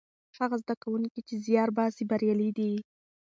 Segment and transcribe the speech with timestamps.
[0.39, 2.73] هغه زده کوونکي چې زیار باسي بریالي دي.